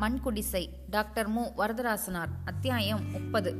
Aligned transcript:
மண்குடிசை. 0.00 0.68
Doctor 0.90 1.28
மு. 1.28 1.42
வரதராசனார் 1.56 2.28
அத்தியாயம் 2.44 3.10
முப்பது. 3.10 3.54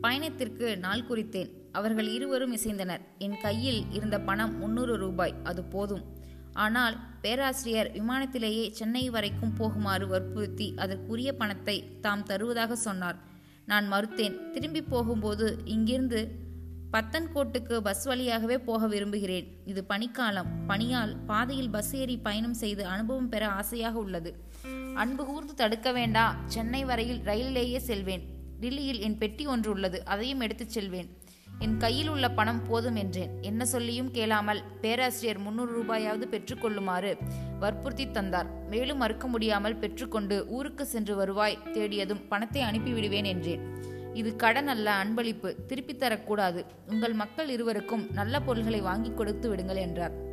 பயணத்திற்கு 0.00 0.78
நாள் 0.78 1.00
குறித்தேன். 1.00 1.50
அவர்கள் 1.72 2.08
இருவரும் 2.08 2.56
இசைந்தனர். 2.56 3.00
என் 3.18 3.40
கையில் 3.42 3.84
இருந்த 3.90 4.20
பணம் 4.20 4.58
முன்னூறு 4.58 4.96
ரூபாய். 4.96 5.34
அது 5.44 5.64
போதும். 5.64 6.04
ஆனால் 6.52 6.96
பேராசிரியர் 7.20 7.90
விமானத்திலேயே 7.92 8.70
சென்னை 8.70 9.10
வரைக்கும் 9.10 9.54
போகுமாறு 9.58 10.06
வற்புறுத்தி 10.06 10.74
அதற்குரிய 10.76 11.32
பணத்தை 11.32 12.00
தாம் 12.00 12.22
தருவதாக 12.22 12.76
சொன்னார். 12.76 13.16
நான் 13.66 13.92
மறுத்தேன். 13.92 14.50
திரும்பி 14.50 14.82
போகும்போது 14.82 15.58
இங்கிருந்து 15.64 16.48
பத்தன்கோட்டுக்கு 16.92 17.78
பஸ் 17.78 18.04
வழியாகவே 18.04 18.58
போக 18.58 18.86
விரும்புகிறேன். 18.86 19.56
இது 19.64 19.84
பனிக்காலம். 19.88 20.46
பனியால் 20.68 21.16
பாதையில் 21.26 21.70
பஸ் 21.70 21.94
ஏறி 21.94 22.18
பயணம் 22.18 22.54
செய்து 22.54 22.86
அனுபவம் 22.86 23.28
பெற 23.28 23.48
ஆசையாக 23.48 23.98
உள்ளது. 23.98 24.36
அன்பு 24.94 25.24
கூர்ந்து 25.24 25.54
தடுக்க 25.54 25.92
வேண்டா. 25.92 26.36
சென்னை 26.46 26.84
வரையில் 26.84 27.20
ரயிலிலேயே 27.24 27.78
செல்வேன். 27.78 28.22
டில்லியில் 28.60 29.00
என் 29.00 29.18
பெட்டி 29.18 29.46
ஒன்று 29.46 29.70
உள்ளது 29.70 30.04
அதையும் 30.04 30.40
எடுத்துச் 30.40 30.70
செல்வேன். 30.70 31.16
என் 31.58 31.76
கையில் 31.76 32.08
உள்ள 32.08 32.30
பணம் 32.30 32.66
போதும் 32.66 32.94
என்றேன். 32.94 33.30
என்ன 33.40 33.64
சொல்லியும் 33.64 34.10
கேளாமல் 34.10 34.62
பேராசிரியர் 34.80 35.38
முன்னூறு 35.38 35.82
ரூபாயாவது 35.82 36.26
பெற்றுக்கொள்ளுமாறு 36.28 37.16
வற்புறுத்தி 37.58 38.10
தந்தார். 38.10 38.68
மேலும் 38.68 38.98
மறுக்க 38.98 39.26
முடியாமல் 39.26 39.76
பெற்றுக்கொண்டு 39.76 40.46
ஊருக்கு 40.48 40.86
சென்று 40.86 41.16
வருவாய் 41.16 41.58
தேடியதும் 41.74 42.28
பணத்தை 42.28 42.62
அனுப்பிவிடுவேன் 42.62 43.24
என்றேன். 43.24 43.84
இது 44.14 44.36
கடன் 44.36 44.68
அல்ல 44.68 45.04
அன்பளிப்பு. 45.04 45.64
திருப்பித் 45.66 46.02
தரக்கூடாது. 46.02 46.64
உங்கள் 46.86 47.12
மக்கள் 47.12 47.48
இருவருக்கும் 47.48 48.08
நல்ல 48.12 48.40
பொருள்களை 48.40 48.80
வாங்கி 48.80 49.12
கொடுத்து 49.12 49.48
விடுங்கள் 49.48 49.76
என்றார். 49.76 50.29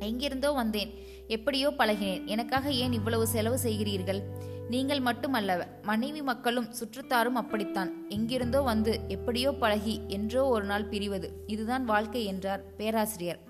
எங்கிருந்தோ 0.00 0.52
வந்தேன். 0.52 0.90
எப்படியோ 1.26 1.68
பழகினேன். 1.78 2.24
எனக்காக 2.26 2.70
ஏன் 2.70 2.92
இவ்வளவு 2.92 3.26
செலவு 3.26 3.58
செய்கிறீர்கள்? 3.58 4.20
நீங்கள் 4.68 5.00
மட்டுமல்ல 5.00 5.80
மனைவி 5.82 6.22
மக்களும் 6.22 6.68
சுற்றத்தாரும் 6.78 7.38
அப்படித்தான். 7.40 7.90
எங்கிருந்தோ 8.08 8.60
வந்து 8.60 9.00
எப்படியோ 9.08 9.52
பழகி 9.52 10.00
என்றோ 10.08 10.46
ஒரு 10.46 10.64
நாள் 10.64 10.88
பிரிவது. 10.88 11.28
இதுதான் 11.46 11.84
வாழ்க்கை 11.84 12.24
என்றார் 12.24 12.64
பேராசிரியர். 12.76 13.40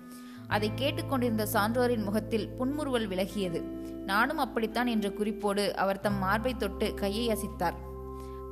அதை 0.47 0.71
கேட்டுக்கொண்டிருந்த 0.75 1.47
சான்றோரின் 1.53 2.03
முகத்தில் 2.03 2.49
புன்முறுவல் 2.49 3.07
விலகியது. 3.07 3.61
நானும் 4.05 4.37
அப்படித்தான் 4.37 4.87
என்ற 4.87 5.09
குறிப்போடு 5.11 5.75
அவர் 5.75 5.99
தம் 5.99 6.17
மார்பை 6.17 6.53
தொட்டு 6.53 6.93
கையை 6.93 7.25
அசித்தார். 7.29 7.77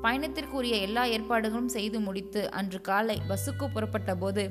பயணத்திற்குரிய 0.03 0.75
எல்லா 0.79 1.05
ஏற்பாடுகளும் 1.05 1.67
செய்து 1.67 1.99
முடித்து 1.99 2.51
அன்று 2.51 2.81
காலை 2.81 3.17
பஸ்ஸுக்கு 3.29 3.65
புறப்பட்ட 3.73 4.15
போது 4.15 4.43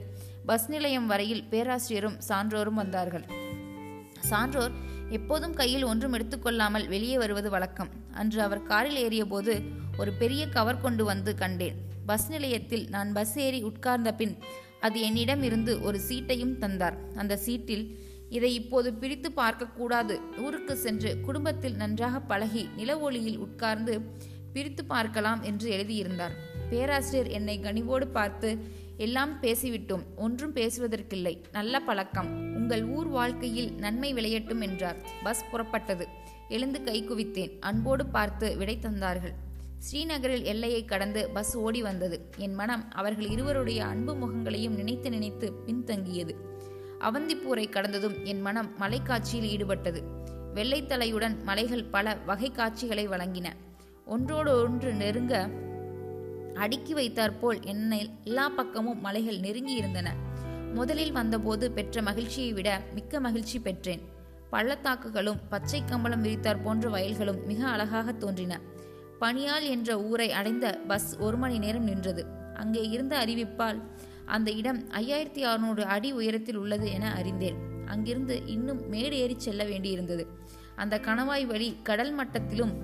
பஸ் 0.48 0.68
நிலையம் 0.72 1.06
வரையில் 1.06 1.42
பேராசிரியரும் 1.50 2.16
சான்றோரும் 2.28 2.78
வந்தார்கள். 2.80 3.24
சான்றோர் 4.28 4.74
எப்போதும் 5.16 5.56
கையில் 5.60 5.84
ஒன்றும் 5.84 6.14
எடுத்துக்கொள்ளாமல் 6.16 6.86
வெளியே 6.92 7.16
வருவது 7.22 7.48
வழக்கம். 7.54 7.90
அன்று 8.20 8.40
அவர் 8.42 8.62
காரில் 8.70 8.98
ஏறியபோது 9.04 9.54
ஒரு 9.98 10.12
பெரிய 10.12 10.42
கவர் 10.56 10.80
கொண்டு 10.80 11.04
வந்து 11.04 11.34
கண்டேன். 11.34 11.76
பஸ் 12.06 12.26
நிலையத்தில் 12.34 12.84
நான் 12.88 13.10
பஸ் 13.12 13.36
ஏறி 13.46 13.60
உட்கார்ந்த 13.62 14.12
பின் 14.12 14.34
அது 14.80 14.98
என்னிடம் 15.00 15.42
இருந்து 15.42 15.72
ஒரு 15.82 16.00
சீட்டையும் 16.08 16.56
தந்தார். 16.58 16.98
அந்த 17.16 17.36
சீட்டில் 17.44 17.84
இதை 18.28 18.52
இப்போது 18.54 18.88
பிரித்து 19.02 19.28
பார்க்கக்கூடாது 19.42 20.16
ஊருக்கு 20.46 20.74
சென்று 20.86 21.12
குடும்பத்தில் 21.20 21.78
நன்றாக 21.82 22.18
பழகி 22.32 22.64
நில 22.76 22.98
ஒளியில் 22.98 23.38
உட்கார்ந்து 23.38 23.94
பிரித்து 24.52 24.82
பார்க்கலாம் 24.84 25.40
என்று 25.42 25.68
எழுதியிருந்தார். 25.76 26.36
பேராசிரியர் 26.70 27.32
என்னை 27.38 27.56
கனிவோடு 27.66 28.06
பார்த்து 28.18 28.48
எல்லாம் 28.98 29.42
பேசிவிட்டோம் 29.42 30.02
ஒன்றும் 30.16 30.54
பேசுவதற்கில்லை. 30.54 31.44
நல்ல 31.52 31.80
பழக்கம். 31.80 32.54
உங்கள் 32.54 32.84
ஊர் 32.84 33.06
வாழ்க்கையில் 33.06 33.74
நன்மை 33.74 34.14
விளையட்டும் 34.14 34.60
என்றார். 34.60 34.96
பஸ் 35.22 35.44
புறப்பட்டது. 35.52 36.06
எழுந்து 36.48 36.84
கை 36.84 37.08
குவித்தேன். 37.08 37.58
அன்போடு 37.60 38.06
பார்த்து 38.06 38.56
விடை 38.56 38.78
தந்தார்கள். 38.82 39.32
ஸ்ரீநகரில் 39.78 40.42
எல்லையை 40.42 40.84
கடந்து 40.84 41.28
பஸ் 41.28 41.56
ஓடி 41.56 41.82
வந்தது. 41.82 42.30
என் 42.36 42.54
மனம் 42.54 42.92
அவர்கள் 42.92 43.28
இருவருடைய 43.28 43.84
அன்பு 43.84 44.14
முகங்களையும் 44.14 44.74
நினைத்து 44.74 45.10
நினைத்து 45.10 45.52
பின்தங்கியது. 45.66 46.34
அவந்திப்பூரை 47.00 47.68
கடந்ததும் 47.68 48.24
என் 48.24 48.40
மனம் 48.40 48.74
மலைக்காட்சியில் 48.78 49.50
ஈடுபட்டது. 49.56 50.02
வெள்ளைத்தலையுடன் 50.54 51.42
மலைகள் 51.42 51.84
பல 51.84 52.14
வகை 52.26 52.50
காட்சிகளை 52.50 53.08
வழங்கின. 53.08 53.46
ஒன்றோடு 54.06 54.62
ஒன்று 54.62 54.92
நெருங்க 54.92 55.50
அடுக்கி 56.58 56.94
வைத்தாற்போல் 56.94 57.60
என்னை 57.62 58.10
எல்லா 58.24 58.48
பக்கமும் 58.48 59.00
மலைகள் 59.00 59.38
நெருங்கி 59.38 59.74
இருந்தன 59.74 60.14
முதலில் 60.74 61.12
வந்தபோது 61.12 61.70
பெற்ற 61.70 62.02
மகிழ்ச்சியை 62.02 62.52
விட 62.52 62.82
மிக்க 62.94 63.20
மகிழ்ச்சி 63.20 63.58
பெற்றேன். 63.58 64.02
பள்ளத்தாக்குகளும் 64.50 65.40
பச்சை 65.48 65.84
கம்பளம் 65.84 66.24
விரித்தார் 66.24 66.62
போன்ற 66.62 66.88
வயல்களும் 66.88 67.46
மிக 67.46 67.68
அழகாக 67.68 68.12
தோன்றின. 68.12 68.60
பனியால் 69.20 69.66
என்ற 69.68 70.00
ஊரை 70.00 70.32
அடைந்த 70.32 70.80
பஸ் 70.88 71.16
ஒரு 71.18 71.36
மணி 71.36 71.58
நேரம் 71.58 71.84
நின்றது. 71.84 72.26
அங்கே 72.54 72.82
இருந்த 72.88 73.14
அறிவிப்பால் 73.24 73.80
அந்த 74.24 74.50
இடம் 74.50 74.80
ஐயாயிரத்தி 74.88 75.42
அறுநூறு 75.42 75.84
அடி 75.84 76.12
உயரத்தில் 76.12 76.56
உள்ளது 76.56 76.90
என 76.90 77.14
அறிந்தேன். 77.14 77.58
அங்கிருந்து 77.86 78.46
இன்னும் 78.46 78.88
மேடு 78.88 79.16
ஏறி 79.16 79.34
செல்ல 79.38 79.64
வேண்டியிருந்தது. 79.64 80.26
அந்த 80.76 81.00
கணவாய் 81.04 81.46
வழி 81.46 81.76
கடல் 81.82 82.14
மட்டத்திலும் 82.18 82.74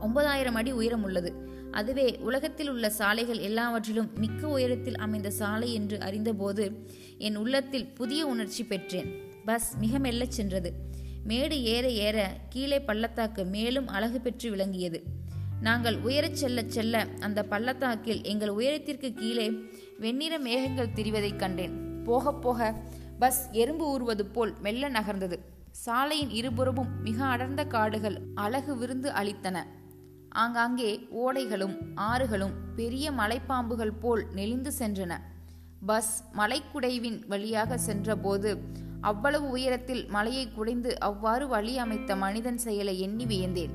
ஒன்பதாயிரம் 0.00 0.54
அடி 0.54 0.72
உயரம் 0.72 1.02
உள்ளது. 1.02 1.30
அதுவே 1.70 2.18
உலகத்தில் 2.18 2.68
உள்ள 2.68 2.90
சாலைகள் 2.90 3.38
எல்லாவற்றிலும் 3.38 4.10
மிக்க 4.18 4.48
உயரத்தில் 4.48 4.96
அமைந்த 4.96 5.30
சாலை 5.30 5.74
என்று 5.74 6.00
அறிந்தபோது 6.00 6.86
என் 7.18 7.36
உள்ளத்தில் 7.36 7.86
புதிய 7.86 8.26
உணர்ச்சி 8.26 8.64
பெற்றேன். 8.64 9.20
பஸ் 9.44 9.76
மிக 9.78 9.98
மெல்லச் 9.98 10.30
சென்றது. 10.30 10.72
மேடு 11.24 11.62
ஏற 11.62 11.90
ஏற 11.90 12.36
கீழே 12.48 12.80
பள்ளத்தாக்கு 12.80 13.44
மேலும் 13.44 13.88
அழகு 13.88 14.20
பெற்று 14.20 14.50
விளங்கியது. 14.50 15.02
நாங்கள் 15.60 15.96
உயரச் 15.96 16.36
செல்ல 16.36 16.62
செல்ல 16.66 17.06
அந்த 17.20 17.42
பள்ளத்தாக்கில் 17.42 18.22
எங்கள் 18.22 18.48
உயரத்திற்கு 18.48 19.12
கீழே 19.12 19.52
வெண்ணிற 19.98 20.38
மேகங்கள் 20.38 20.92
திரிவதைக் 20.94 21.38
கண்டேன். 21.38 22.02
போக 22.04 22.34
போக 22.34 22.74
பஸ் 23.18 23.50
எறும்பு 23.50 23.86
ஊறுவது 23.86 24.26
போல் 24.26 24.54
மெல்ல 24.60 24.90
நகர்ந்தது. 24.90 25.38
சாலையின் 25.70 26.30
இருபுறமும் 26.30 27.02
மிக 27.02 27.24
அடர்ந்த 27.24 27.64
காடுகள் 27.64 28.20
அழகு 28.34 28.76
விருந்து 28.76 29.10
அளித்தன. 29.10 29.64
ஆங்காங்கே 30.30 31.08
ஓடைகளும் 31.10 31.76
ஆறுகளும் 31.94 32.52
பெரிய 32.76 33.10
மலைப்பாம்புகள் 33.10 33.98
போல் 34.00 34.26
நெளிந்து 34.34 34.72
சென்றன. 34.78 35.20
பஸ் 35.86 36.24
மலைக்குடைவின் 36.36 37.26
வழியாக 37.26 37.78
சென்றபோது 37.78 38.58
அவ்வளவு 39.00 39.48
உயரத்தில் 39.48 40.06
மலையை 40.08 40.48
குடைந்து 40.48 40.98
அவ்வாறு 40.98 41.48
வழி 41.48 41.78
அமைத்த 41.78 42.16
மனிதன் 42.16 42.58
செயலை 42.58 43.00
எண்ணி 43.00 43.26
வியந்தேன். 43.26 43.70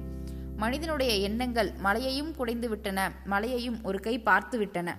மனிதனுடைய 0.57 1.13
எண்ணங்கள் 1.16 1.71
மலையையும் 1.81 2.35
குடைந்து 2.35 2.69
விட்டன 2.69 3.11
மலையையும் 3.25 3.83
ஒரு 3.83 3.99
கை 3.99 4.19
பார்த்து 4.19 4.57
விட்டன. 4.57 4.97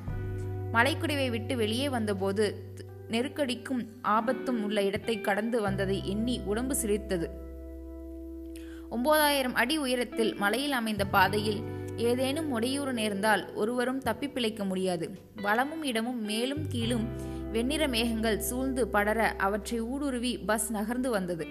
மலைக்குடைவை 0.73 1.31
விட்டு 1.31 1.57
வெளியே 1.57 1.89
வந்தபோது 1.89 2.75
நெருக்கடிக்கும் 3.09 3.89
ஆபத்தும் 4.03 4.63
உள்ள 4.63 4.83
இடத்தை 4.83 5.21
கடந்து 5.21 5.61
வந்ததை 5.61 6.09
எண்ணி 6.09 6.41
உடம்பு 6.45 6.77
சிரித்தது 6.77 7.46
ஒன்பதாயிரம் 8.91 9.55
அடி 9.55 9.79
உயரத்தில் 9.79 10.35
மலையில் 10.35 10.73
அமைந்த 10.73 11.05
பாதையில் 11.07 11.61
ஏதேனும் 11.97 12.51
உடையூறு 12.51 12.93
நேர்ந்தால் 12.93 13.55
ஒருவரும் 13.55 13.99
தப்பி 13.99 14.29
பிழைக்க 14.29 14.65
முடியாது. 14.65 15.11
வளமும் 15.43 15.83
இடமும் 15.83 16.23
மேலும் 16.23 16.69
கீழும் 16.69 17.07
வெண்ணிற 17.53 17.89
மேகங்கள் 17.89 18.39
சூழ்ந்து 18.39 18.89
படர 18.89 19.35
அவற்றை 19.37 19.81
ஊடுருவி 19.81 20.39
பஸ் 20.39 20.71
நகர்ந்து 20.71 21.11
வந்தது. 21.11 21.47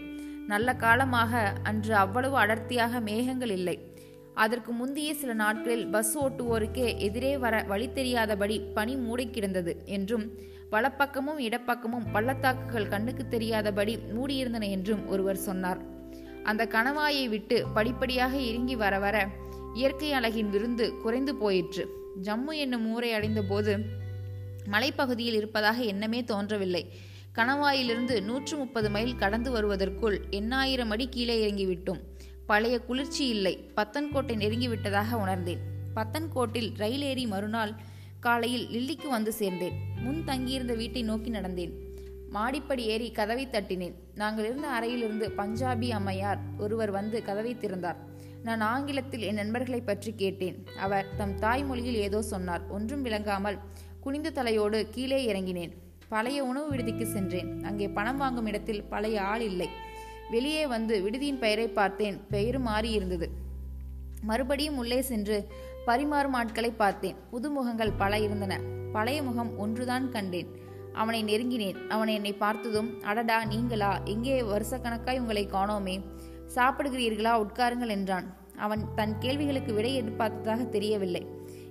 நல்ல 0.47 0.73
காலமாக 0.73 1.53
அன்று 1.63 1.95
அவ்வளவு 1.95 2.37
அடர்த்தியாக 2.37 2.99
மேகங்கள் 2.99 3.49
இல்லை. 3.49 3.93
அதற்கு 4.33 4.71
முந்தைய 4.71 5.13
சில 5.13 5.33
நாட்களில் 5.33 5.87
பஸ் 5.87 6.17
ஓட்டுவோருக்கே 6.17 6.97
எதிரே 6.97 7.37
வர 7.37 7.63
வழி 7.67 7.89
தெரியாதபடி 7.89 8.61
பனி 8.73 8.95
மூடி 8.95 9.29
கிடந்தது 9.29 9.81
என்றும் 9.85 10.25
வலப்பக்கமும் 10.71 11.39
இடப்பக்கமும் 11.39 12.07
பள்ளத்தாக்குகள் 12.11 12.87
கண்ணுக்கு 12.87 13.27
தெரியாதபடி 13.27 13.97
மூடியிருந்தன 14.15 14.69
என்றும் 14.69 15.07
ஒருவர் 15.07 15.35
சொன்னார். 15.35 15.94
அந்த 16.45 16.65
கணவாயை 16.65 17.29
விட்டு 17.29 17.67
படிப்படியாக 17.73 18.37
இறங்கி 18.37 18.75
வர 18.75 18.99
வர 18.99 19.27
இயற்கை 19.73 20.13
அழகின் 20.13 20.49
விருந்து 20.49 20.97
குறைந்து 20.97 21.35
போயிற்று. 21.35 21.83
ஜம்மு 22.23 22.53
என்னும் 22.53 22.93
ஊரை 22.93 23.13
அடைந்தபோது 23.13 23.77
மலைப்பகுதியில் 24.71 25.35
இருப்பதாக 25.35 25.81
எண்ணமே 25.81 26.23
தோன்றவில்லை. 26.23 26.83
கணவாயிலிருந்து 27.35 28.23
நூற்று 28.23 28.57
முப்பது 28.57 28.89
மைல் 28.89 29.15
கடந்து 29.15 29.51
வருவதற்குள் 29.51 30.21
எண்ணாயிரம் 30.31 30.89
அடி 30.89 31.07
கீழே 31.09 31.35
இறங்கிவிட்டோம். 31.45 31.99
பழைய 32.45 32.79
குளிர்ச்சி 32.79 33.27
இல்லை. 33.27 33.69
பத்தன்கோட்டை 33.75 34.35
நெருங்கிவிட்டதாக 34.35 35.13
உணர்ந்தேன். 35.13 35.59
பத்தன்கோட்டில் 35.95 36.71
ரயில் 36.75 37.01
ஏறி 37.01 37.25
மறுநாள் 37.25 37.75
காலையில் 38.19 38.67
லில்லிக்கு 38.67 39.07
வந்து 39.07 39.33
சேர்ந்தேன். 39.39 39.75
முன் 40.01 40.23
தங்கியிருந்த 40.23 40.73
வீட்டை 40.73 41.03
நோக்கி 41.03 41.29
நடந்தேன். 41.29 41.84
மாடிப்படி 42.35 42.83
ஏறி 42.93 43.07
கதவை 43.19 43.45
தட்டினேன். 43.47 43.95
நாங்கள் 44.21 44.47
இருந்த 44.49 44.67
அறையிலிருந்து 44.77 45.27
பஞ்சாபி 45.39 45.89
அம்மையார் 45.97 46.41
ஒருவர் 46.63 46.91
வந்து 46.97 47.17
கதவை 47.29 47.53
திறந்தார். 47.63 47.99
நான் 48.47 48.63
ஆங்கிலத்தில் 48.73 49.23
என் 49.29 49.39
நண்பர்களை 49.41 49.79
பற்றி 49.81 50.11
கேட்டேன். 50.21 50.57
அவர் 50.85 51.07
தம் 51.19 51.35
தாய்மொழியில் 51.43 51.99
ஏதோ 52.07 52.19
சொன்னார். 52.33 52.63
ஒன்றும் 52.77 53.05
விளங்காமல் 53.07 53.57
குனிந்த 54.03 54.33
தலையோடு 54.39 54.79
கீழே 54.95 55.19
இறங்கினேன். 55.31 55.73
பழைய 56.13 56.39
உணவு 56.49 56.67
விடுதிக்கு 56.71 57.05
சென்றேன். 57.13 57.49
அங்கே 57.69 57.87
பணம் 57.97 58.19
வாங்கும் 58.23 58.49
இடத்தில் 58.51 58.83
பழைய 58.93 59.17
ஆள் 59.31 59.43
இல்லை. 59.51 59.69
வெளியே 60.33 60.63
வந்து 60.75 60.93
விடுதியின் 61.05 61.41
பெயரை 61.45 61.67
பார்த்தேன். 61.79 62.17
பெயரும் 62.33 62.67
மாறியிருந்தது 62.67 63.27
மறுபடியும் 64.29 64.77
உள்ளே 64.81 64.99
சென்று 65.09 65.37
பரிமாறும் 65.87 66.37
ஆட்களை 66.39 66.69
பார்த்தேன். 66.83 67.17
புது 67.31 67.47
முகங்கள் 67.55 67.97
பல 68.01 68.19
இருந்தன. 68.27 68.53
பழைய 68.95 69.19
முகம் 69.27 69.51
ஒன்றுதான் 69.63 70.05
கண்டேன். 70.15 70.49
அவனை 70.95 71.21
நெருங்கினேன். 71.23 71.79
அவன் 71.87 72.07
என்னை 72.07 72.33
பார்த்ததும் 72.33 72.89
அடடா 73.03 73.37
நீங்களா? 73.45 73.91
எங்கே 74.03 74.41
வருஷக்கணக்காய் 74.41 75.19
உங்களை 75.19 75.43
காணோமே? 75.45 75.95
சாப்பிடுகிறீர்களா? 76.55 77.33
உட்காருங்கள் 77.45 77.93
என்றான். 77.97 78.27
அவன் 78.57 78.83
தன் 78.95 79.15
கேள்விகளுக்கு 79.19 79.73
விடை 79.73 79.91
எதிர்பார்த்ததாக 80.01 80.69
தெரியவில்லை. 80.69 81.23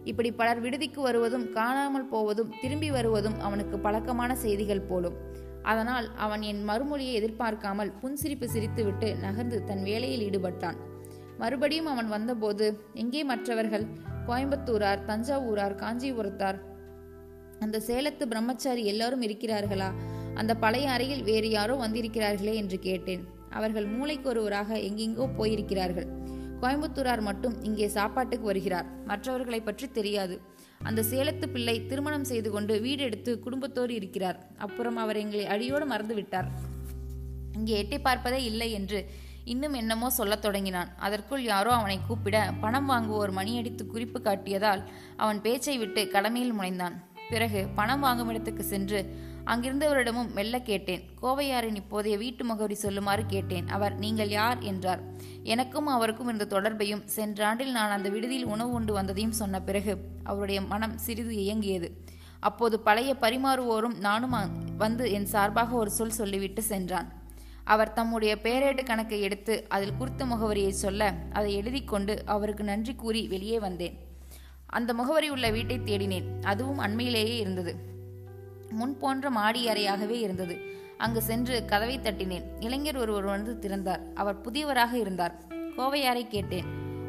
இப்படி 0.04 0.30
பலர் 0.30 0.60
விடுதிக்கு 0.62 1.00
வருவதும் 1.00 1.46
காணாமல் 1.52 2.08
போவதும் 2.08 2.50
திரும்பி 2.60 2.90
வருவதும் 2.90 3.40
அவனுக்கு 3.40 3.78
பழக்கமான 3.78 4.34
செய்திகள் 4.34 4.88
போலும். 4.88 5.16
அதனால் 5.62 6.06
அவன் 6.14 6.42
என் 6.42 6.62
மறுமொழியை 6.68 7.12
எதிர்பார்க்காமல் 7.12 7.92
புன்சிரிப்பு 8.02 8.46
சிரித்துவிட்டு 8.54 9.08
நகர்ந்து 9.18 9.64
தன் 9.64 9.82
வேலையில் 9.82 10.24
ஈடுபட்டான். 10.30 10.78
மறுபடியும் 11.38 11.86
அவன் 11.86 12.08
வந்தபோது 12.08 12.66
எங்கே 12.94 13.22
மற்றவர்கள்? 13.24 13.86
கோயம்புத்தூரார் 14.26 15.00
தஞ்சாவூரார் 15.06 15.74
காஞ்சிபுரத்தார் 15.74 16.58
அந்த 17.60 17.82
சேலத்து 17.86 18.22
பிரம்மச்சாரி 18.22 18.84
எல்லாரும் 18.84 19.22
இருக்கிறார்களா? 19.22 19.92
அந்த 20.34 20.56
பழைய 20.56 20.90
அறையில் 20.90 21.22
வேறு 21.22 21.50
யாரோ 21.50 21.74
வந்திருக்கிறார்களே 21.74 22.54
என்று 22.54 22.78
கேட்டேன். 22.78 23.24
அவர்கள் 23.50 23.86
மூளைக்கு 23.86 24.28
ஒருவராக 24.28 24.76
எங்கெங்கோ 24.78 25.28
போயிருக்கிறார்கள். 25.38 26.08
கோயம்புத்தூரார் 26.60 27.20
மட்டும் 27.20 27.62
இங்கே 27.62 27.88
சாப்பாட்டுக்கு 27.88 28.46
வருகிறார். 28.46 28.86
மற்றவர்களை 29.04 29.60
பற்றி 29.60 29.90
தெரியாது. 29.90 30.40
அந்த 30.82 31.02
சேலத்து 31.02 31.48
பிள்ளை 31.48 31.86
திருமணம் 31.86 32.24
செய்து 32.24 32.50
கொண்டு 32.50 32.80
வீடு 32.80 33.02
எடுத்து 33.02 33.38
குடும்பத்தோடு 33.38 33.94
இருக்கிறார். 33.94 34.38
அப்புறம் 34.56 34.96
அவர் 34.96 35.16
எங்களை 35.16 35.46
அடியோடு 35.46 35.86
மறந்து 35.86 36.14
விட்டார். 36.14 36.48
இங்கே 37.52 37.78
எட்டி 37.78 37.98
பார்ப்பதே 37.98 38.44
இல்லை 38.44 38.72
என்று 38.72 39.10
இன்னும் 39.44 39.72
என்னமோ 39.72 40.10
சொல்லத் 40.10 40.42
தொடங்கினான். 40.42 40.88
அதற்குள் 40.96 41.42
யாரோ 41.42 41.70
அவனை 41.70 41.98
கூப்பிட 42.06 42.52
பணம் 42.60 42.90
வாங்குவோர் 42.90 43.32
மணியடித்து 43.38 43.86
குறிப்பு 43.86 44.20
காட்டியதால் 44.20 44.82
அவன் 45.16 45.40
பேச்சை 45.40 45.78
விட்டு 45.78 46.08
கடமையில் 46.08 46.58
முனைந்தான். 46.60 46.96
பிறகு 47.28 47.68
பணம் 47.74 48.00
வாங்கும் 48.00 48.28
இடத்துக்கு 48.28 48.62
சென்று 48.62 49.16
அங்கிருந்தவரிடமும் 49.46 50.32
மெல்ல 50.32 50.60
கேட்டேன். 50.60 51.02
கோவையாரின் 51.22 51.76
இப்போதைய 51.76 52.16
வீட்டு 52.16 52.44
முகவரி 52.44 52.76
சொல்லுமாறு 52.82 53.22
கேட்டேன். 53.26 53.68
அவர் 53.68 53.98
நீங்கள் 53.98 54.28
யார்? 54.28 54.58
என்றார். 54.58 55.00
எனக்கும் 55.42 55.86
அவருக்கும் 55.86 56.34
இருந்த 56.34 56.60
தொடர்பையும் 56.60 57.04
சென்ற 57.04 57.46
ஆண்டில் 57.46 57.70
நான் 57.70 57.90
அந்த 57.90 58.08
விடுதியில் 58.08 58.44
உணவு 58.44 58.72
உண்டு 58.72 59.02
வந்ததையும் 59.02 59.30
சொன்ன 59.30 59.62
பிறகு 59.62 59.98
அவருடைய 60.22 60.60
மனம் 60.60 60.98
சிறிது 60.98 61.34
இயங்கியது. 61.34 61.90
அப்போது 62.40 62.80
பழைய 62.80 63.16
பரிமாறுவோரும் 63.20 63.98
நானும் 63.98 64.76
வந்து 64.76 65.12
என் 65.12 65.26
சார்பாக 65.26 65.76
ஒரு 65.76 65.90
சொல் 65.90 66.10
சொல்லிவிட்டு 66.10 66.62
சென்றான். 66.62 67.12
அவர் 67.64 67.92
தம்முடைய 67.92 68.38
பேரேட்டு 68.42 68.84
கணக்கை 68.84 69.20
எடுத்து 69.20 69.66
அதில் 69.68 69.96
குறித்த 69.98 70.24
முகவரியை 70.24 70.68
சொல்ல 70.68 71.14
அதை 71.32 71.54
எழுதி 71.54 71.84
கொண்டு 71.84 72.22
அவருக்கு 72.26 72.64
நன்றி 72.64 72.94
கூறி 72.94 73.26
வெளியே 73.26 73.58
வந்தேன். 73.58 74.03
அந்த 74.74 74.94
முகவரி 74.94 75.30
உள்ள 75.30 75.50
வீட்டை 75.50 75.78
தேடினேன். 75.78 76.42
அதுவும் 76.42 76.78
அண்மையிலேயே 76.78 77.36
இருந்தது. 77.36 77.76
முன் 78.70 78.98
போன்ற 78.98 79.30
மாடி 79.30 79.66
அறையாகவே 79.66 80.10
இருந்தது. 80.10 80.58
அங்கு 80.98 81.22
சென்று 81.22 81.64
கதவை 81.64 81.98
தட்டினேன். 81.98 82.42
இளைஞர் 82.60 82.96
ஒருவர் 82.96 83.24
வந்து 83.24 83.58
திறந்தார். 83.58 84.00
அவர் 84.14 84.40
புதியவராக 84.40 84.92
இருந்தார். 84.92 85.42
கோவையாரை 85.76 86.28
கேட்டேன். 86.28 86.64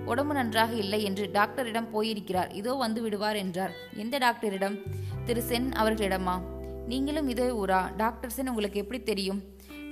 உடம்பு 0.06 0.34
நன்றாக 0.34 0.74
இல்லை 0.74 1.04
என்று 1.04 1.30
டாக்டரிடம் 1.32 1.90
போயிருக்கிறார். 1.90 2.52
இதோ 2.52 2.74
வந்து 2.74 3.02
விடுவார் 3.02 3.36
என்றார். 3.36 3.72
எந்த 3.96 4.18
டாக்டரிடம்? 4.18 4.80
திரு 5.26 5.42
சென் 5.42 5.70
அவர்களிடமா. 5.70 6.42
நீங்களும் 6.88 7.28
இதே 7.28 7.48
ஊரா? 7.48 7.96
டாக்டர் 7.98 8.32
சென் 8.32 8.50
உங்களுக்கு 8.50 8.80
எப்படி 8.80 9.04
தெரியும்? 9.04 9.44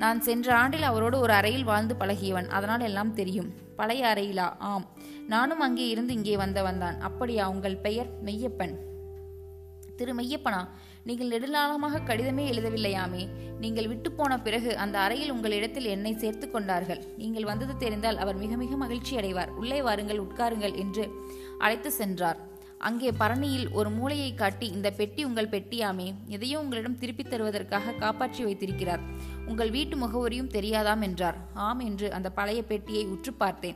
நான் 0.03 0.21
சென்ற 0.21 0.55
ஆண்டில் 0.55 0.81
அவரோடு 0.81 1.19
ஒரு 1.19 1.33
அறையில் 1.33 1.63
வாழ்ந்து 1.63 1.95
பழகியவன். 1.99 2.47
அதனால் 2.47 2.79
எல்லாம் 2.79 3.13
தெரியும். 3.13 3.53
பழைய 3.75 4.13
அறையிலா? 4.15 4.53
ஆம். 4.59 4.87
நானும் 5.27 5.59
அங்கே 5.59 5.87
இருந்து 5.87 6.13
இங்கே 6.13 6.37
வந்தவன் 6.37 6.79
தான். 6.79 7.01
அப்படியா? 7.01 7.49
உங்கள் 7.49 7.75
பெயர் 7.75 8.23
மெய்யப்பன். 8.25 8.73
திரு 9.95 10.15
மெய்யப்பனா? 10.15 10.67
நீங்கள் 11.03 11.27
நெடுநாளமாக 11.27 12.01
கடிதமே 12.05 12.51
எழுதவில்லையாமே. 12.51 13.27
நீங்கள் 13.59 13.87
விட்டு 13.87 14.11
போன 14.11 14.39
பிறகு 14.39 14.77
அந்த 14.77 14.99
அறையில் 14.99 15.31
உங்கள் 15.31 15.51
இடத்தில் 15.51 15.85
என்னை 15.85 16.13
சேர்த்து 16.13 16.51
கொண்டார்கள். 16.51 17.03
நீங்கள் 17.17 17.43
வந்தது 17.43 17.77
தெரிந்தால் 17.77 18.17
அவர் 18.17 18.35
மிக 18.35 18.55
மிக 18.55 18.75
மகிழ்ச்சி 18.75 19.15
அடைவார். 19.15 19.49
உள்ளே 19.49 19.81
வாருங்கள் 19.81 20.23
உட்காருங்கள் 20.23 20.75
என்று 20.75 21.11
அழைத்து 21.57 21.91
சென்றார். 21.91 22.51
அங்கே 22.77 23.11
பரணியில் 23.11 23.71
ஒரு 23.71 23.89
மூளையை 23.89 24.33
காட்டி 24.33 24.67
இந்த 24.67 24.91
பெட்டி 24.91 25.23
உங்கள் 25.23 25.47
பெட்டியாமே. 25.47 26.13
எதையோ 26.27 26.59
உங்களிடம் 26.59 26.97
திருப்பித் 26.97 27.29
தருவதற்காக 27.29 27.91
காப்பாற்றி 27.91 28.43
வைத்திருக்கிறார். 28.43 28.99
உங்கள் 29.47 29.69
வீட்டு 29.69 29.97
முகவரியும் 29.97 30.51
தெரியாதாம் 30.53 31.01
என்றார். 31.01 31.37
ஆம் 31.53 31.79
என்று 31.79 32.13
அந்த 32.13 32.31
பழைய 32.31 32.63
பெட்டியை 32.63 33.05
உற்று 33.05 33.33
பார்த்தேன். 33.33 33.75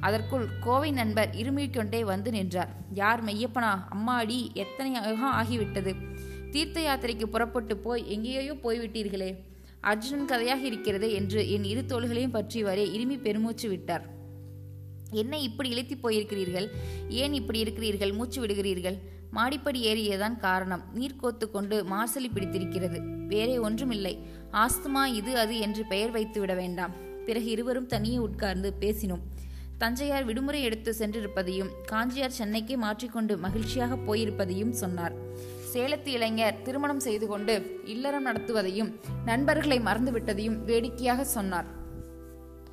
அதற்குள் 0.00 0.46
கோவை 0.60 0.90
நண்பர் 0.90 1.30
இருமிக்கொண்டே 1.34 2.04
வந்து 2.04 2.30
நின்றார். 2.30 2.68
யார் 2.92 3.24
மெய்யப்பனா? 3.24 3.78
அம்மாடி 3.94 4.52
எத்தனை 4.52 4.92
யுகம் 4.92 5.32
ஆகிவிட்டது? 5.32 5.94
தீர்த்த 6.50 6.80
யாத்திரைக்கு 6.80 7.24
புறப்பட்டு 7.24 7.76
போய் 7.76 8.10
எங்கேயோ 8.10 8.54
போய்விட்டீர்களே. 8.54 9.36
அர்ஜுனன் 9.80 10.26
கதையாக 10.26 10.66
இருக்கிறது 10.66 11.12
என்று 11.12 11.50
என் 11.50 11.64
இரு 11.64 11.84
தோள்களையும் 11.88 12.30
பற்றி 12.30 12.64
வரே 12.64 12.84
இருமி 12.96 13.20
பெருமூச்சு 13.20 13.68
விட்டார். 13.68 14.14
என்ன 15.10 15.38
இப்படி 15.38 15.70
இழுத்தி 15.70 15.96
போயிருக்கிறீர்கள்? 16.02 16.68
ஏன் 17.08 17.32
இப்படி 17.32 17.58
இருக்கிறீர்கள்? 17.58 18.12
மூச்சு 18.12 18.46
விடுகிறீர்கள்? 18.46 18.98
மாடிப்படி 19.30 19.80
ஏறியதான் 19.86 20.36
காரணம். 20.36 20.82
நீர் 20.94 21.16
கோத்து 21.16 21.50
கொண்டு 21.50 21.84
மார்சலி 21.84 22.32
பிடித்திருக்கிறது. 22.34 23.15
வேறே 23.26 23.58
ஒன்றுமில்லை. 23.58 24.14
ஆஸ்துமா 24.52 25.04
இது 25.06 25.38
அது 25.38 25.58
என்று 25.58 25.84
பெயர் 25.84 26.10
வைத்து 26.10 26.40
விட 26.40 26.54
வேண்டாம். 26.54 26.94
பிறகு 27.26 27.50
இருவரும் 27.50 27.86
தனியே 27.86 28.18
உட்கார்ந்து 28.18 28.74
பேசினோம். 28.80 29.24
தஞ்சையார் 29.80 30.24
விடுமுறை 30.24 30.62
எடுத்து 30.62 30.94
சென்றிருப்பதையும் 30.98 31.70
காஞ்சியார் 31.92 32.38
சென்னைக்கு 32.40 32.76
மாற்றிக்கொண்டு 32.76 33.38
மகிழ்ச்சியாக 33.38 33.96
போயிருப்பதையும் 34.06 34.70
சொன்னார். 34.70 35.12
சேலத்து 35.72 36.06
இளைஞர் 36.06 36.62
திருமணம் 36.62 37.00
செய்து 37.00 37.26
கொண்டு 37.26 37.82
இல்லறம் 37.84 38.22
நடத்துவதையும் 38.22 38.90
நண்பர்களை 39.24 39.78
மறந்துவிட்டதையும் 39.78 40.58
வேடிக்கையாக 40.64 41.24
சொன்னார். 41.24 41.66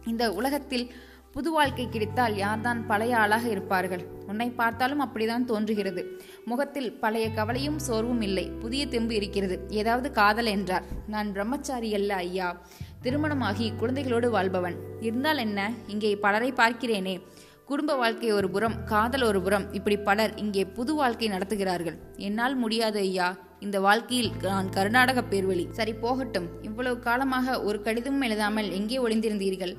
இந்த 0.05 0.33
உலகத்தில் 0.33 0.85
புது 1.33 1.51
வாழ்க்கை 1.51 1.89
கிடைத்தால் 1.89 2.35
யார்தான் 2.35 2.85
பழைய 2.87 3.17
ஆளாக 3.17 3.49
இருப்பார்கள்? 3.49 4.03
உன்னை 4.27 4.49
பார்த்தாலும் 4.49 5.01
அப்படிதான் 5.01 5.43
தோன்றுகிறது. 5.43 6.21
முகத்தில் 6.45 6.99
பழைய 6.99 7.31
கவலையும் 7.31 7.79
சோர்வும் 7.79 8.21
இல்லை. 8.21 8.51
புதிய 8.59 8.87
தெம்பு 8.87 9.15
இருக்கிறது. 9.15 9.65
ஏதாவது 9.69 10.11
காதல் 10.11 10.45
என்றார். 10.45 10.83
நான் 11.07 11.31
பிரம்மச்சாரி 11.31 11.93
அல்ல 11.93 12.15
ஐயா. 12.15 12.61
திருமணமாகி 13.01 13.71
குழந்தைகளோடு 13.71 14.29
வாழ்பவன். 14.29 14.75
இருந்தால் 14.99 15.37
என்ன? 15.37 15.71
இங்கே 15.87 16.15
பலரை 16.15 16.51
பார்க்கிறேனே. 16.51 17.21
குடும்ப 17.65 17.95
வாழ்க்கை 17.95 18.31
ஒரு 18.31 18.49
புறம் 18.49 18.83
காதல் 18.85 19.21
ஒரு 19.21 19.41
புறம். 19.41 19.73
இப்படி 19.73 19.97
பலர் 19.97 20.35
இங்கே 20.35 20.65
புது 20.65 20.95
வாழ்க்கை 20.95 21.29
நடத்துகிறார்கள். 21.29 21.97
என்னால் 22.17 22.55
முடியாது 22.55 22.99
ஐயா. 22.99 23.37
இந்த 23.65 23.77
வாழ்க்கையில் 23.85 24.31
நான் 24.45 24.69
கர்நாடக 24.77 25.19
பேர்வழி. 25.31 25.65
சரி 25.77 25.93
போகட்டும். 26.03 26.47
இவ்வளவு 26.67 26.97
காலமாக 27.07 27.55
ஒரு 27.67 27.77
கடிதமும் 27.85 28.25
எழுதாமல் 28.27 28.69
எங்கே 28.77 28.97
ஒளிந்திருந்தீர்கள்? 29.05 29.73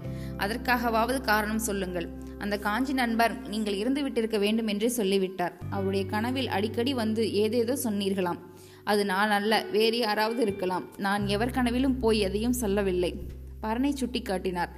அதற்காகவாவது 0.45 1.19
காரணம் 1.31 1.65
சொல்லுங்கள். 1.69 2.07
அந்த 2.45 2.55
காஞ்சி 2.67 2.95
நண்பர் 3.01 3.35
நீங்கள் 3.53 3.77
இருந்து 3.83 4.01
விட்டிருக்க 4.07 4.39
வேண்டும் 4.45 4.71
என்றே 4.73 4.91
சொல்லிவிட்டார். 4.99 5.55
அவருடைய 5.75 6.05
கனவில் 6.15 6.51
அடிக்கடி 6.57 6.95
வந்து 7.03 7.25
ஏதேதோ 7.43 7.77
சொன்னீர்களாம். 7.87 8.41
அது 8.93 9.03
நான் 9.13 9.35
அல்ல 9.39 9.53
வேறு 9.77 9.99
யாராவது 10.07 10.41
இருக்கலாம். 10.47 10.87
நான் 11.07 11.23
எவர் 11.35 11.55
கனவிலும் 11.59 11.99
போய் 12.05 12.25
எதையும் 12.29 12.59
சொல்லவில்லை. 12.63 13.13
பரனை 13.65 13.93
சுட்டி 14.01 14.23
காட்டினார் 14.23 14.73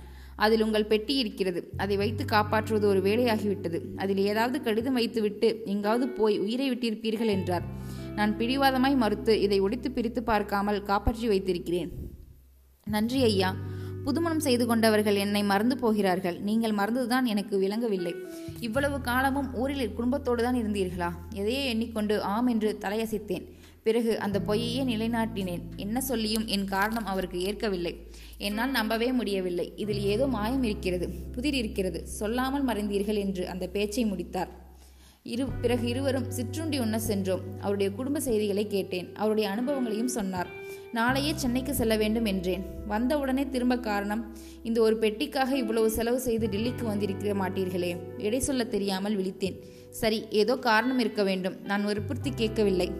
அதில் 0.45 0.63
உங்கள் 0.65 0.91
பெட்டி 0.91 1.15
இருக்கிறது. 1.23 1.61
அதை 1.83 1.95
வைத்து 2.01 2.23
காப்பாற்றுவது 2.33 2.87
ஒரு 2.93 3.01
வேலையாகிவிட்டது. 3.07 3.79
அதில் 4.03 4.21
ஏதாவது 4.31 4.57
கடிதம் 4.67 4.99
வைத்துவிட்டு 4.99 5.49
எங்காவது 5.75 6.07
போய் 6.19 6.37
உயிரை 6.45 6.67
விட்டிருப்பீர்கள் 6.73 7.33
என்றார். 7.37 7.67
நான் 8.19 8.37
பிடிவாதமாய் 8.39 8.95
மறுத்து 8.95 9.33
இதை 9.41 9.61
ஒடித்து 9.61 9.91
பிரித்து 9.91 10.23
பார்க்காமல் 10.23 10.83
காப்பாற்றி 10.83 11.29
வைத்திருக்கிறேன். 11.29 11.91
நன்றி 12.87 13.21
ஐயா. 13.23 13.51
புதுமணம் 14.07 14.43
செய்து 14.47 14.67
கொண்டவர்கள் 14.67 15.17
என்னை 15.17 15.43
மறந்து 15.43 15.77
போகிறார்கள். 15.79 16.37
நீங்கள் 16.41 16.75
மறந்துதான் 16.81 17.25
எனக்கு 17.25 17.59
விளங்கவில்லை. 17.59 18.15
இவ்வளவு 18.61 19.01
காலமும் 19.01 19.49
ஊரில் 19.55 19.95
குடும்பத்தோடு 19.95 20.43
தான் 20.43 20.59
இருந்தீர்களா? 20.63 21.11
எதையே 21.35 21.63
எண்ணிக்கொண்டு 21.65 22.23
ஆம் 22.23 22.47
என்று 22.47 22.79
தலையசைத்தேன். 22.85 23.47
பிறகு 23.83 24.13
அந்த 24.21 24.39
பொய்யையே 24.47 24.83
நிலைநாட்டினேன். 24.93 25.65
என்ன 25.77 26.01
சொல்லியும் 26.01 26.47
என் 26.47 26.65
காரணம் 26.65 27.05
அவருக்கு 27.05 27.41
ஏற்கவில்லை. 27.41 27.93
என்னால் 28.39 28.71
நம்பவே 28.71 29.13
முடியவில்லை. 29.13 29.73
இதில் 29.77 30.03
ஏதோ 30.13 30.27
மாயம் 30.27 30.63
இருக்கிறது 30.63 31.09
புதிர் 31.35 31.55
இருக்கிறது. 31.55 32.01
சொல்லாமல் 32.07 32.65
மறைந்தீர்கள் 32.65 33.23
என்று 33.25 33.45
அந்த 33.49 33.67
பேச்சை 33.67 34.05
முடித்தார். 34.05 34.51
இரு 35.27 35.45
பிறகு 35.61 35.89
இருவரும் 35.89 36.31
சிற்றுண்டி 36.31 36.79
உண்ண 36.79 36.99
சென்றோம். 36.99 37.41
அவருடைய 37.61 37.93
குடும்ப 37.93 38.21
செய்திகளை 38.21 38.67
கேட்டேன். 38.67 39.15
அவருடைய 39.15 39.51
அனுபவங்களையும் 39.51 40.15
சொன்னார். 40.17 40.47
நாளையே 40.93 41.33
சென்னைக்கு 41.35 41.75
செல்ல 41.75 41.97
வேண்டும் 41.97 42.25
என்றேன். 42.25 42.65
வந்தவுடனே 42.87 43.49
திரும்ப 43.49 43.79
காரணம் 43.79 44.37
இந்த 44.63 44.81
ஒரு 44.81 44.97
பெட்டிக்காக 44.99 45.57
இவ்வளவு 45.57 45.91
செலவு 45.91 46.21
செய்து 46.21 46.47
டெல்லிக்கு 46.47 46.85
வந்திருக்க 46.85 47.35
மாட்டீர்களே. 47.35 47.97
எடை 48.19 48.41
சொல்ல 48.41 48.65
தெரியாமல் 48.65 49.19
விழித்தேன். 49.19 49.59
சரி 49.91 50.25
ஏதோ 50.31 50.57
காரணம் 50.57 50.99
இருக்க 50.99 51.23
வேண்டும். 51.23 51.57
நான் 51.65 51.85
வற்புறுத்தி 51.85 52.33
கேட்கவில்லை. 52.35 52.91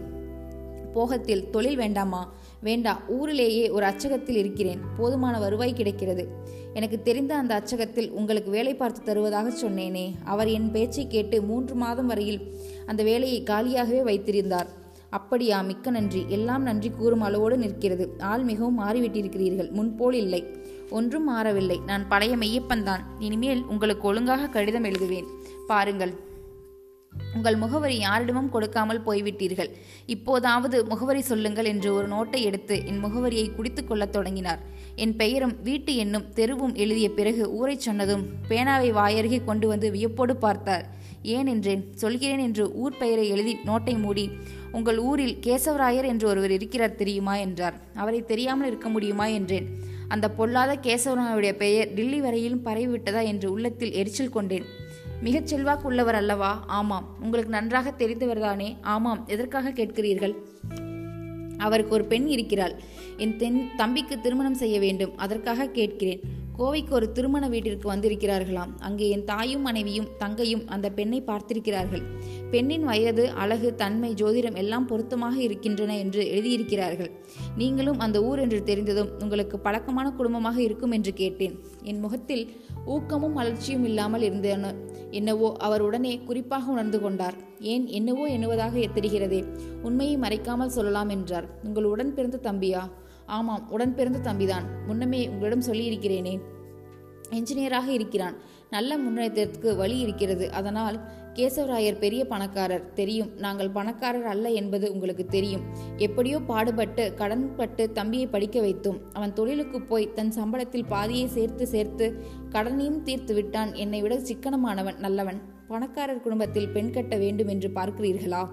போகத்தில் 0.93 1.49
தொழில் 1.49 1.75
வேண்டாமா? 1.75 2.33
வேண்டா 2.61 3.01
ஊரிலேயே 3.07 3.69
ஒரு 3.69 3.85
அச்சகத்தில் 3.85 4.35
இருக்கிறேன். 4.35 4.79
போதுமான 4.97 5.39
வருவாய் 5.39 5.73
கிடைக்கிறது. 5.73 6.29
எனக்கு 6.73 7.01
தெரிந்த 7.01 7.35
அந்த 7.35 7.55
அச்சகத்தில் 7.55 8.11
உங்களுக்கு 8.11 8.51
வேலை 8.51 8.75
பார்த்து 8.75 9.03
தருவதாக 9.03 9.49
சொன்னேனே. 9.49 10.13
அவர் 10.23 10.47
என் 10.47 10.71
பேச்சை 10.71 11.07
கேட்டு 11.07 11.41
மூன்று 11.41 11.75
மாதம் 11.75 12.07
வரையில் 12.07 12.55
அந்த 12.85 13.03
வேலையை 13.03 13.43
காலியாகவே 13.43 14.01
வைத்திருந்தார். 14.01 14.67
அப்படியா 15.09 15.61
மிக்க 15.61 15.89
நன்றி. 15.89 16.25
எல்லாம் 16.27 16.63
நன்றி 16.63 16.89
கூறும் 16.89 17.21
அளவோடு 17.21 17.57
நிற்கிறது. 17.57 18.13
ஆள் 18.19 18.43
மிகவும் 18.43 18.79
மாறிவிட்டிருக்கிறீர்கள். 18.79 19.71
முன்போல் 19.71 20.13
இல்லை. 20.13 20.43
ஒன்றும் 20.89 21.23
மாறவில்லை. 21.23 21.79
நான் 21.85 22.07
பழைய 22.07 22.37
மெய்யப்பன்தான் 22.37 22.99
இனிமேல் 23.19 23.63
உங்களுக்கு 23.63 24.07
ஒழுங்காக 24.07 24.47
கடிதம் 24.47 24.83
எழுதுவேன். 24.83 25.25
பாருங்கள். 25.67 26.26
உங்கள் 27.35 27.55
முகவரி 27.55 27.97
யாரிடமும் 27.97 28.49
கொடுக்காமல் 28.49 29.03
போய்விட்டீர்கள். 29.05 29.71
இப்போதாவது 30.05 30.85
முகவரி 30.85 31.21
சொல்லுங்கள் 31.21 31.65
என்று 31.65 31.93
ஒரு 31.93 32.07
நோட்டை 32.07 32.41
எடுத்து 32.41 32.85
என் 32.85 33.03
முகவரியை 33.03 33.55
குடித்து 33.55 33.85
கொள்ளத் 33.85 34.11
தொடங்கினார். 34.11 34.59
என் 34.95 35.15
பெயரும் 35.15 35.55
வீட்டு 35.63 35.95
எண்ணும் 35.95 36.25
தெருவும் 36.35 36.75
எழுதிய 36.75 37.09
பிறகு 37.11 37.53
ஊரைச் 37.53 37.79
சொன்னதும் 37.79 38.25
பேனாவை 38.49 38.91
வாயருகே 38.91 39.43
கொண்டு 39.43 39.67
வந்து 39.67 39.91
வியப்போடு 39.91 40.35
பார்த்தார். 40.35 40.95
ஏன் 41.23 41.45
என்றேன்? 41.45 41.95
சொல்கிறேன் 41.95 42.39
என்று 42.39 42.75
ஊர் 42.75 42.97
பெயரை 42.97 43.29
எழுதி 43.29 43.57
நோட்டை 43.65 43.99
மூடி 43.99 44.29
உங்கள் 44.71 44.97
ஊரில் 44.97 45.37
கேசவராயர் 45.41 46.05
என்று 46.05 46.27
ஒருவர் 46.27 46.51
இருக்கிறார் 46.51 46.95
தெரியுமா? 46.95 47.35
என்றார். 47.35 47.73
அவரை 47.95 48.25
தெரியாமல் 48.25 48.67
இருக்க 48.67 48.89
முடியுமா? 48.89 49.25
என்றேன். 49.25 49.67
அந்த 50.07 50.29
பொல்லாத 50.29 50.79
கேசவராயருடைய 50.81 51.53
பெயர் 51.53 51.93
டில்லி 51.93 52.19
வரையிலும் 52.19 52.65
பரவிவிட்டதா? 52.65 53.23
என்று 53.25 53.51
உள்ளத்தில் 53.51 53.91
எரிச்சல் 53.91 54.29
கொண்டேன். 54.29 54.63
மிகச் 55.21 55.47
செல்வாக்கு 55.47 55.87
உள்ளவர் 55.87 56.15
அல்லவா? 56.15 56.63
ஆமாம். 56.67 57.17
உங்களுக்கு 57.21 57.49
நன்றாக 57.49 57.93
தெரிந்தவர்தானே 57.97 58.77
ஆமாம். 58.81 59.23
எதற்காக 59.27 59.69
கேட்கிறீர்கள்? 59.69 60.35
அவருக்கு 61.57 61.93
ஒரு 61.93 62.05
பெண் 62.05 62.25
இருக்கிறாள். 62.25 62.75
என் 63.17 63.37
தென் 63.37 63.69
தம்பிக்கு 63.77 64.19
திருமணம் 64.19 64.53
செய்ய 64.53 64.79
வேண்டும். 64.79 65.17
அதற்காக 65.17 65.67
கேட்கிறேன். 65.67 66.36
கோவைக்கு 66.57 66.89
ஒரு 66.89 67.11
திருமண 67.11 67.47
வீட்டிற்கு 67.47 67.87
வந்திருக்கிறார்களாம். 67.91 68.71
அங்கே 68.79 69.09
என் 69.09 69.23
தாயும் 69.23 69.61
மனைவியும் 69.61 70.07
தங்கையும் 70.17 70.67
அந்த 70.67 70.91
பெண்ணை 70.91 71.23
பார்த்திருக்கிறார்கள். 71.27 72.03
பெண்ணின் 72.51 72.83
வயது 72.83 73.31
அழகு 73.31 73.75
தன்மை 73.75 74.13
ஜோதிடம் 74.13 74.55
எல்லாம் 74.55 74.85
பொருத்தமாக 74.85 75.41
இருக்கின்றன 75.41 75.97
என்று 75.97 76.23
எழுதியிருக்கிறார்கள். 76.23 77.11
நீங்களும் 77.55 77.99
அந்த 77.99 78.23
ஊர் 78.23 78.39
என்று 78.39 78.63
தெரிந்ததும் 78.63 79.11
உங்களுக்கு 79.21 79.59
பழக்கமான 79.59 80.11
குடும்பமாக 80.11 80.61
இருக்கும் 80.61 80.91
என்று 80.91 81.13
கேட்டேன். 81.13 81.59
என் 81.83 81.99
முகத்தில் 81.99 82.53
ஊக்கமும் 82.85 83.37
மலர்ச்சியும் 83.37 83.83
இல்லாமல் 83.83 84.21
இருந்தன. 84.21 84.73
என்னவோ 85.11 85.55
அவர் 85.57 85.81
உடனே 85.81 86.19
குறிப்பாக 86.19 86.71
உணர்ந்து 86.71 86.99
கொண்டார். 86.99 87.35
ஏன் 87.59 87.85
என்னவோ 87.87 88.27
எண்ணுவதாக 88.27 88.85
தெரிகிறதே. 88.95 89.43
உண்மையை 89.81 90.17
மறைக்காமல் 90.17 90.67
சொல்லலாம் 90.67 91.09
என்றார். 91.09 91.47
உங்கள் 91.63 91.83
உடன் 91.83 92.13
பிறந்த 92.13 92.51
தம்பியா? 92.51 92.91
ஆமாம் 93.27 93.71
உடன் 93.71 93.95
பிறந்த 93.95 94.33
தம்பிதான். 94.33 94.63
முன்னமே 94.87 95.27
உங்களிடம் 95.27 95.63
சொல்லியிருக்கிறேனே. 95.67 96.39
என்ஜினியராக 97.29 97.87
இருக்கிறான். 97.87 98.35
நல்ல 98.69 98.97
முன்னேற்றத்துக்கு 98.97 99.75
வழி 99.75 99.97
இருக்கிறது. 99.99 100.51
அதனால் 100.51 100.99
கேசவராயர் 101.33 101.97
பெரிய 101.97 102.25
பணக்காரர். 102.25 102.93
தெரியும் 102.93 103.37
நாங்கள் 103.37 103.69
பணக்காரர் 103.69 104.25
அல்ல 104.25 104.49
என்பது 104.49 104.91
உங்களுக்கு 104.91 105.25
தெரியும். 105.25 105.61
எப்படியோ 105.97 106.39
பாடுபட்டு 106.39 107.13
கடன்பட்டு 107.13 107.91
தம்பியை 107.91 108.27
படிக்க 108.27 108.61
வைத்தோம். 108.61 109.01
அவன் 109.13 109.33
தொழிலுக்கு 109.33 109.81
போய் 109.81 110.13
தன் 110.13 110.33
சம்பளத்தில் 110.35 110.87
பாதியை 110.87 111.27
சேர்த்து 111.27 111.67
சேர்த்து 111.67 112.23
கடனையும் 112.49 113.01
தீர்த்து 113.01 113.33
விட்டான். 113.33 113.73
என்னை 113.73 114.01
விட 114.01 114.15
சிக்கனமானவன் 114.15 114.97
நல்லவன். 114.97 115.41
பணக்காரர் 115.67 116.21
குடும்பத்தில் 116.21 116.69
பெண் 116.69 116.91
கட்ட 116.91 117.17
வேண்டும் 117.17 117.47
என்று 117.47 117.69
பார்க்கிறீர்களா? 117.69 118.47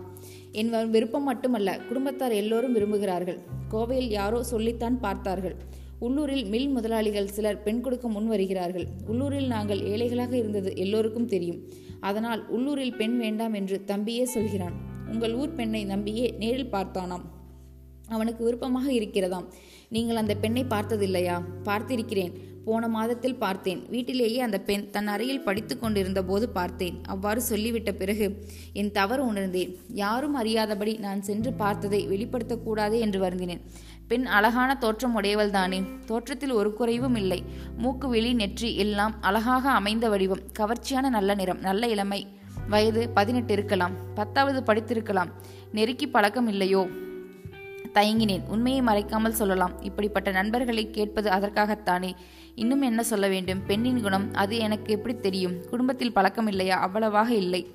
என் 0.60 0.90
விருப்பம் 0.90 1.22
மட்டுமல்ல 1.22 1.70
குடும்பத்தார் 1.88 2.32
எல்லோரும் 2.32 2.74
விரும்புகிறார்கள். 2.76 3.38
கோவையில் 3.70 4.10
யாரோ 4.10 4.42
சொல்லித்தான் 4.42 5.00
பார்த்தார்கள். 5.00 5.56
உள்ளூரில் 5.98 6.44
மில் 6.44 6.68
முதலாளிகள் 6.68 7.26
சிலர் 7.26 7.62
பெண் 7.62 7.80
கொடுக்க 7.80 8.08
முன் 8.08 8.28
வருகிறார்கள். 8.28 8.86
உள்ளூரில் 9.06 9.46
நாங்கள் 9.46 9.80
ஏழைகளாக 9.82 10.36
இருந்தது 10.36 10.76
எல்லோருக்கும் 10.76 11.26
தெரியும். 11.26 11.60
அதனால் 12.00 12.48
உள்ளூரில் 12.48 12.96
பெண் 12.96 13.16
வேண்டாம் 13.18 13.52
என்று 13.52 13.82
தம்பியே 13.86 14.22
சொல்கிறான். 14.22 14.76
உங்கள் 15.12 15.34
ஊர் 15.34 15.54
பெண்ணை 15.54 15.84
நம்பியே 15.84 16.34
நேரில் 16.38 16.72
பார்த்தானாம். 16.72 17.24
அவனுக்கு 18.08 18.44
விருப்பமாக 18.44 18.88
இருக்கிறதாம். 18.92 19.46
நீங்கள் 19.88 20.16
அந்த 20.16 20.34
பெண்ணை 20.34 20.64
பார்த்ததில்லையா? 20.64 21.36
பார்த்திருக்கிறேன். 21.64 22.32
போன 22.64 22.88
மாதத்தில் 22.88 23.34
பார்த்தேன். 23.34 23.86
வீட்டிலேயே 23.88 24.40
அந்த 24.40 24.58
பெண் 24.58 24.90
தன் 24.90 25.06
அறையில் 25.06 25.40
படித்து 25.40 25.78
கொண்டிருந்த 25.78 26.24
போது 26.24 26.48
பார்த்தேன். 26.48 27.00
அவ்வாறு 27.06 27.42
சொல்லிவிட்ட 27.50 27.92
பிறகு 27.92 28.44
என் 28.72 28.90
தவறு 28.90 29.26
உணர்ந்தேன். 29.26 29.76
யாரும் 29.88 30.34
அறியாதபடி 30.34 30.96
நான் 30.96 31.22
சென்று 31.22 31.52
பார்த்ததை 31.52 32.08
வெளிப்படுத்தக்கூடாது 32.08 32.98
என்று 32.98 33.20
வருந்தினேன். 33.20 33.60
பெண் 34.08 34.26
அழகான 34.26 34.74
தோற்றம் 34.74 35.14
உடையவள் 35.14 35.50
தானே. 35.50 35.82
தோற்றத்தில் 36.06 36.50
ஒரு 36.50 36.74
குறைவும் 36.74 37.16
இல்லை. 37.16 37.44
மூக்கு 37.76 38.08
வெளி 38.08 38.32
நெற்றி 38.32 38.76
எல்லாம் 38.76 39.22
அழகாக 39.22 39.70
அமைந்த 39.70 40.08
வடிவம். 40.08 40.40
கவர்ச்சியான 40.58 41.08
நல்ல 41.08 41.34
நிறம் 41.34 41.60
நல்ல 41.60 41.86
இளமை. 41.86 42.26
வயது 42.68 43.08
பதினெட்டு 43.08 43.52
இருக்கலாம். 43.52 43.92
பத்தாவது 44.14 44.72
படித்திருக்கலாம். 44.72 45.30
நெருக்கி 45.72 46.08
பழக்கம் 46.08 46.48
இல்லையோ? 46.48 46.88
தயங்கினேன். 47.94 48.46
உண்மையை 48.46 48.80
மறைக்காமல் 48.80 49.30
சொல்லலாம். 49.30 49.82
இப்படிப்பட்ட 49.82 50.30
நண்பர்களை 50.30 50.90
கேட்பது 50.90 51.30
அதற்காகத்தானே. 51.30 52.12
இன்னும் 52.54 52.82
என்ன 52.82 53.02
சொல்ல 53.02 53.28
வேண்டும்? 53.28 53.62
பெண்ணின் 53.66 54.02
குணம் 54.02 54.34
அது 54.34 54.58
எனக்கு 54.58 54.92
எப்படி 54.92 55.16
தெரியும்? 55.16 55.52
குடும்பத்தில் 55.70 56.12
பழக்கம் 56.12 56.46
இல்லையா? 56.46 56.78
அவ்வளவாக 56.80 57.34
இல்லை. 57.34 57.66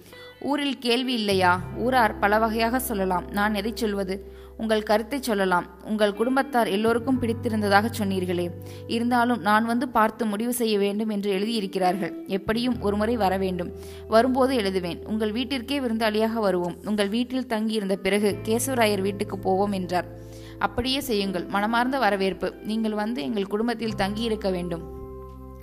ஊரில் 0.42 0.78
கேள்வி 0.78 1.14
இல்லையா? 1.14 1.62
ஊரார் 1.78 2.20
பல 2.20 2.38
வகையாக 2.38 2.80
சொல்லலாம். 2.80 3.26
நான் 3.32 3.54
எதை 3.54 3.72
சொல்வது? 3.76 4.38
உங்கள் 4.58 4.84
கருத்தை 4.84 5.22
சொல்லலாம். 5.22 5.66
உங்கள் 5.84 6.14
குடும்பத்தார் 6.14 6.68
எல்லோருக்கும் 6.68 7.20
பிடித்திருந்ததாக 7.20 7.92
சொன்னீர்களே. 8.00 8.50
இருந்தாலும் 8.88 9.42
நான் 9.42 9.66
வந்து 9.66 9.88
பார்த்து 9.88 10.26
முடிவு 10.26 10.54
செய்ய 10.54 10.78
வேண்டும் 10.78 11.10
என்று 11.10 11.40
எழுதியிருக்கிறார்கள். 11.40 12.14
எப்படியும் 12.28 12.82
ஒருமுறை 12.82 13.18
வர 13.18 13.38
வேண்டும். 13.38 13.72
வரும்போது 14.08 14.58
எழுதுவேன். 14.58 15.06
உங்கள் 15.06 15.32
வீட்டிற்கே 15.32 15.80
விருந்தாளியாக 15.80 16.34
வருவோம். 16.34 16.76
உங்கள் 16.86 17.08
வீட்டில் 17.08 17.48
தங்கியிருந்த 17.48 17.96
பிறகு 17.96 18.38
கேசவராயர் 18.44 19.02
வீட்டுக்கு 19.02 19.40
போவோம் 19.40 19.72
என்றார். 19.72 20.28
அப்படியே 20.60 21.00
செய்யுங்கள். 21.00 21.46
மனமார்ந்த 21.46 21.98
வரவேற்பு. 21.98 22.54
நீங்கள் 22.64 22.94
வந்து 22.94 23.22
எங்கள் 23.22 23.48
குடும்பத்தில் 23.48 23.96
தங்கியிருக்க 23.96 24.50
வேண்டும். 24.50 24.98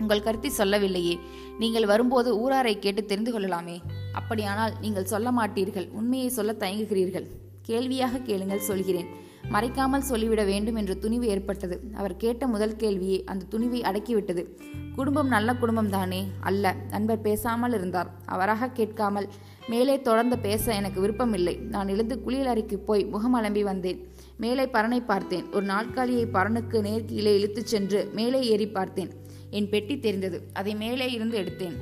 உங்கள் 0.01 0.23
கருத்தை 0.23 0.51
சொல்லவில்லையே. 0.51 1.19
நீங்கள் 1.59 1.87
வரும்போது 1.87 2.31
ஊராரை 2.37 2.79
கேட்டு 2.79 3.05
தெரிந்து 3.05 3.33
கொள்ளலாமே. 3.33 3.81
அப்படியானால் 4.13 4.75
நீங்கள் 4.81 5.05
சொல்ல 5.05 5.31
மாட்டீர்கள். 5.31 5.91
உண்மையை 5.91 6.29
சொல்ல 6.29 6.53
தயங்குகிறீர்கள். 6.53 7.27
கேள்வியாக 7.63 8.19
கேளுங்கள் 8.19 8.59
சொல்கிறேன். 8.59 9.07
மறைக்காமல் 9.53 9.99
சொல்லிவிட 9.99 10.45
வேண்டும் 10.45 10.75
என்ற 10.75 10.95
துணிவு 10.95 11.27
ஏற்பட்டது. 11.27 11.81
அவர் 11.97 12.17
கேட்ட 12.17 12.47
முதல் 12.47 12.77
கேள்வியே 12.77 13.25
அந்த 13.25 13.59
துணிவை 13.59 13.81
அடக்கிவிட்டது. 13.81 14.47
குடும்பம் 14.95 15.29
நல்ல 15.29 15.55
குடும்பம் 15.55 15.91
தானே 15.91 16.27
அல்ல. 16.41 16.75
நண்பர் 16.91 17.21
பேசாமல் 17.21 17.73
இருந்தார். 17.73 18.11
அவராக 18.27 18.69
கேட்காமல் 18.69 19.29
மேலே 19.69 20.01
தொடர்ந்து 20.01 20.39
பேச 20.39 20.75
எனக்கு 20.75 21.01
விருப்பமில்லை. 21.01 21.57
நான் 21.57 21.89
எழுந்து 21.89 22.23
குளியல் 22.23 22.47
அறைக்கு 22.47 22.79
போய் 22.79 23.05
முகம் 23.05 23.35
அலம்பி 23.35 23.63
வந்தேன். 23.63 24.07
மேலே 24.39 24.65
பரனை 24.65 25.05
பார்த்தேன். 25.05 25.53
ஒரு 25.53 25.67
நாட்காலியை 25.67 26.27
பரனுக்கு 26.27 26.83
நேர்கீழே 26.83 27.35
இழுத்துச் 27.35 27.67
சென்று 27.67 28.11
மேலே 28.13 28.47
ஏறி 28.47 28.69
பார்த்தேன். 28.69 29.11
என் 29.51 29.69
பெட்டி 29.69 29.99
தெரிந்தது. 29.99 30.43
அதை 30.53 30.75
மேலே 30.75 31.11
இருந்து 31.11 31.39
எடுத்தேன். 31.39 31.77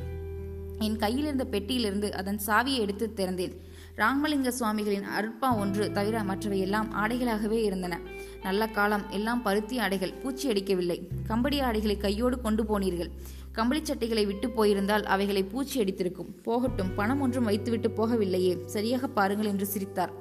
என் 0.79 0.97
கையில் 0.97 1.23
இருந்த 1.23 1.47
பெட்டியிலிருந்து 1.51 2.11
அதன் 2.11 2.41
சாவியை 2.47 2.79
எடுத்து 2.79 3.13
திறந்தேன். 3.17 3.57
ராமலிங்க 3.97 4.51
சுவாமிகளின் 4.51 5.05
அற்பா 5.21 5.59
ஒன்று 5.59 5.93
தவிர 5.93 6.23
மற்றவை 6.23 6.59
எல்லாம் 6.59 6.93
ஆடைகளாகவே 6.95 7.63
இருந்தன. 7.63 8.01
நல்ல 8.43 8.67
காலம். 8.67 9.11
எல்லாம் 9.11 9.43
பருத்தி 9.43 9.79
ஆடைகள். 9.79 10.13
பூச்சி 10.13 10.49
அடிக்கவில்லை. 10.49 11.09
கம்படி 11.27 11.61
ஆடைகளை 11.61 11.97
கையோடு 11.97 12.41
கொண்டு 12.41 12.63
போனீர்கள். 12.63 13.11
கம்பளி 13.53 13.85
சட்டைகளை 13.85 14.27
விட்டு 14.27 14.51
போயிருந்தால் 14.51 15.05
அவைகளை 15.05 15.43
பூச்சி 15.43 15.81
அடித்திருக்கும். 15.81 16.43
போகட்டும். 16.43 16.95
பணம் 16.95 17.21
ஒன்றும் 17.21 17.45
வைத்துவிட்டு 17.45 17.89
போகவில்லையே. 17.89 18.65
சரியாக 18.65 19.09
பாருங்கள் 19.09 19.47
என்று 19.47 19.67
சிரித்தார். 19.67 20.13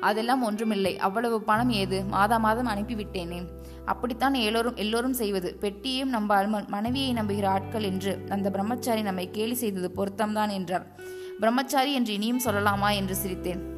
அதெல்லாம் 0.00 0.42
ஒன்றுமில்லை. 0.42 0.98
அவ்வளவு 0.98 1.42
பணம் 1.42 1.70
ஏது? 1.70 2.04
மாதா 2.04 2.38
மாதம் 2.38 2.68
அனுப்பிவிட்டேனே. 2.68 3.46
அப்படித்தான் 3.84 4.34
எல்லோரும் 4.34 4.76
எல்லோரும் 4.76 5.12
செய்வது. 5.12 5.56
பெட்டியையும் 5.60 6.08
நம்பாமல் 6.08 6.64
மனைவியை 6.68 7.12
நம்புகிற 7.12 7.46
ஆட்கள் 7.46 7.82
என்று 7.82 8.24
அந்த 8.28 8.50
பிரம்மச்சாரி 8.50 9.02
நம்மை 9.02 9.30
கேலி 9.30 9.54
செய்தது 9.54 9.90
பொருத்தம்தான் 9.96 10.50
என்றார். 10.50 10.86
பிரம்மச்சாரி 11.38 11.92
என்று 11.92 12.12
இனியும் 12.12 12.40
சொல்லலாமா 12.44 12.94
என்று 12.94 13.16
சிரித்தேன். 13.26 13.72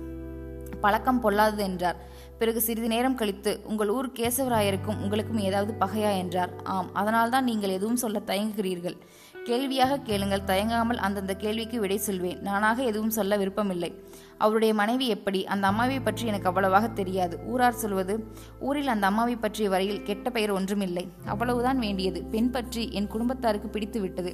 பழக்கம் 0.80 1.20
பொல்லாதது 1.20 1.62
என்றார். 1.62 1.96
பிறகு 2.38 2.61
சிறிது 2.61 2.88
நேரம் 2.88 3.14
கழித்து 3.14 3.61
உங்கள் 3.64 3.88
ஊர் 3.88 4.08
கேசவராயருக்கும் 4.08 5.02
உங்களுக்கும் 5.02 5.38
ஏதாவது 5.38 5.75
பகையா? 5.80 6.16
என்றார். 6.16 6.50
ஆம். 6.64 6.94
அதனால்தான் 6.94 7.44
நீங்கள் 7.44 7.70
எதுவும் 7.70 7.96
சொல்ல 7.96 8.20
தயங்குகிறீர்கள். 8.26 8.99
கேள்வியாக 9.46 9.98
கேளுங்கள் 9.98 10.46
தயங்காமல் 10.46 10.98
அந்தந்த 10.98 11.36
கேள்விக்கு 11.36 11.80
விடை 11.80 11.96
சொல்வேன். 11.96 12.40
நானாக 12.40 12.82
எதுவும் 12.82 13.10
சொல்ல 13.10 13.36
விருப்பமில்லை. 13.36 13.90
அவருடைய 14.38 14.74
மனைவி 14.74 15.08
எப்படி? 15.08 15.44
அந்த 15.44 15.66
அம்மாவை 15.66 16.00
பற்றி 16.00 16.26
எனக்கு 16.26 16.48
அவ்வளவாக 16.48 16.88
தெரியாது. 16.88 17.38
ஊரார் 17.46 17.72
சொல்வது 17.72 18.14
ஊரில் 18.60 18.86
அந்த 18.86 19.06
அம்மாவை 19.06 19.36
பற்றிய 19.36 19.68
வரையில் 19.68 20.02
கெட்ட 20.02 20.30
பெயர் 20.30 20.50
ஒன்றுமில்லை. 20.50 21.08
அவ்வளவுதான் 21.24 21.78
வேண்டியது. 21.78 22.22
பெண் 22.22 22.50
பற்றி 22.50 22.90
என் 22.92 23.06
குடும்பத்தாருக்கு 23.06 23.68
பிடித்து 23.68 24.00
விட்டது. 24.00 24.32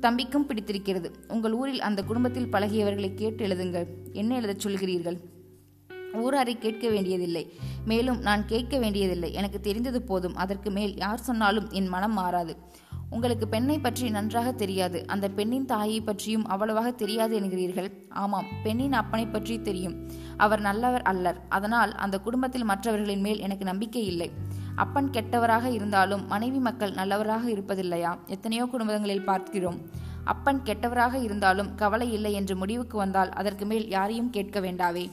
தம்பிக்கும் 0.00 0.46
பிடித்திருக்கிறது. 0.46 1.10
உங்கள் 1.28 1.52
ஊரில் 1.52 1.80
அந்த 1.80 2.02
குடும்பத்தில் 2.02 2.50
பழகியவர்களை 2.52 3.14
கேட்டு 3.14 3.46
எழுதுங்கள். 3.46 3.86
என்ன 4.12 4.34
எழுதச் 4.34 4.66
சொல்கிறீர்கள்? 4.66 5.18
ஊராரை 6.14 6.58
கேட்க 6.58 6.88
வேண்டியதில்லை. 6.88 7.52
மேலும் 7.84 8.20
நான் 8.20 8.46
கேட்க 8.46 8.78
வேண்டியதில்லை. 8.78 9.32
எனக்கு 9.32 9.60
தெரிந்தது 9.60 10.02
போதும். 10.02 10.34
அதற்கு 10.34 10.70
மேல் 10.70 10.96
யார் 10.96 11.18
சொன்னாலும் 11.18 11.70
என் 11.70 11.86
மனம் 11.86 12.12
மாறாது. 12.12 12.56
உங்களுக்கு 13.16 13.46
பெண்ணை 13.48 13.76
பற்றி 13.78 14.06
நன்றாக 14.10 14.48
தெரியாது. 14.62 14.98
அந்த 15.06 15.26
பெண்ணின் 15.28 15.68
தாயை 15.72 15.98
பற்றியும் 16.00 16.46
அவ்வளவாக 16.46 16.88
தெரியாது 17.02 17.34
என்கிறீர்கள். 17.40 17.88
ஆமாம் 18.22 18.48
பெண்ணின் 18.64 18.96
அப்பனை 19.00 19.24
பற்றி 19.32 19.56
தெரியும். 19.68 19.96
அவர் 20.36 20.62
நல்லவர் 20.68 21.04
அல்லர். 21.12 21.38
அதனால் 21.48 21.92
அந்த 22.04 22.18
குடும்பத்தில் 22.18 22.68
மற்றவர்களின் 22.70 23.24
மேல் 23.26 23.42
எனக்கு 23.46 23.64
நம்பிக்கை 23.64 24.04
இல்லை. 24.06 24.28
அப்பன் 24.84 25.10
கெட்டவராக 25.16 25.66
இருந்தாலும் 25.70 26.22
மனைவி 26.26 26.60
மக்கள் 26.68 26.96
நல்லவராக 27.00 27.44
இருப்பதில்லையா? 27.48 28.12
எத்தனையோ 28.26 28.64
குடும்பங்களில் 28.66 29.28
பார்க்கிறோம். 29.30 29.78
அப்பன் 30.32 30.60
கெட்டவராக 30.68 31.14
இருந்தாலும் 31.22 31.70
கவலை 31.74 32.08
இல்லை 32.12 32.32
என்று 32.32 32.54
முடிவுக்கு 32.56 32.96
வந்தால் 32.96 33.30
அதற்கு 33.40 33.64
மேல் 33.66 33.86
யாரையும் 33.88 34.30
கேட்க 34.30 34.60
வேண்டாவே 34.60 35.04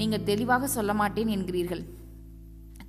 நீங்கள் 0.00 0.26
தெளிவாக 0.30 0.66
சொல்ல 0.76 0.92
மாட்டேன் 0.94 1.32
என்கிறீர்கள். 1.36 1.84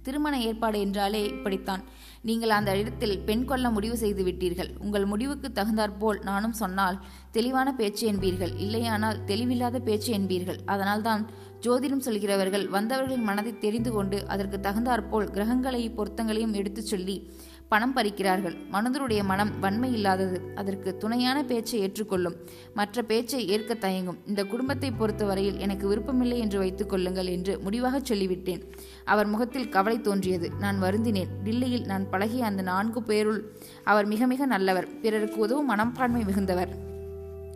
திருமண 0.08 0.36
ஏற்பாடு 0.48 0.80
என்றாலே 0.86 1.22
இப்படித்தான். 1.26 1.84
நீங்கள் 2.28 2.54
அந்த 2.58 2.72
இடத்தில் 2.78 3.16
பெண் 3.20 3.46
கொள்ள 3.46 3.70
முடிவு 3.70 3.98
செய்து 4.04 4.22
விட்டீர்கள். 4.26 4.70
உங்கள் 4.80 5.06
முடிவுக்கு 5.06 5.52
தகுந்தாற்போல் 5.52 6.20
நானும் 6.24 6.56
சொன்னால் 6.62 7.00
தெளிவான 7.32 7.74
பேச்சு 7.80 8.06
என்பீர்கள். 8.12 8.54
இல்லையானால் 8.58 9.20
தெளிவில்லாத 9.26 9.80
பேச்சு 9.80 10.12
என்பீர்கள். 10.18 10.62
அதனால்தான் 10.66 11.24
ஜோதிடம் 11.66 12.06
சொல்கிறவர்கள் 12.08 12.66
வந்தவர்களின் 12.70 13.28
மனதை 13.30 13.54
தெரிந்து 13.58 13.92
கொண்டு 13.92 14.18
அதற்கு 14.28 14.60
தகுந்தாற்போல் 14.60 15.30
கிரகங்களையும் 15.36 15.98
பொருத்தங்களையும் 16.00 16.54
எடுத்துச் 16.54 16.92
சொல்லி 16.94 17.18
பணம் 17.68 17.94
பறிக்கிறார்கள். 17.94 18.56
மனதருடைய 18.72 19.22
மனம் 19.24 19.52
வன்மை 19.60 19.88
இல்லாதது. 19.94 20.38
அதற்கு 20.56 20.90
துணையான 20.98 21.38
பேச்சை 21.44 21.78
ஏற்றுக்கொள்ளும். 21.80 22.36
மற்ற 22.74 23.02
பேச்சை 23.02 23.40
ஏற்க 23.48 23.74
தயங்கும். 23.76 24.20
இந்த 24.28 24.42
குடும்பத்தை 24.44 24.92
பொறுத்தவரையில் 24.92 25.58
எனக்கு 25.58 25.88
விருப்பமில்லை 25.88 26.38
என்று 26.40 26.60
வைத்துக் 26.60 26.90
கொள்ளுங்கள் 26.90 27.26
என்று 27.26 27.56
முடிவாக 27.60 28.00
சொல்லிவிட்டேன். 28.00 28.62
அவர் 29.06 29.28
முகத்தில் 29.28 29.70
கவலை 29.70 30.02
தோன்றியது. 30.02 30.52
நான் 30.60 30.82
வருந்தினேன். 30.82 31.32
டில்லியில் 31.44 31.86
நான் 31.86 32.10
பழகிய 32.10 32.46
அந்த 32.46 32.62
நான்கு 32.62 33.04
பேருள் 33.04 33.40
அவர் 33.84 34.06
மிக 34.06 34.28
மிக 34.28 34.46
நல்லவர். 34.46 34.88
பிறருக்கு 35.02 35.40
உதவும் 35.40 35.66
மனப்பான்மை 35.66 36.24
மிகுந்தவர். 36.24 36.74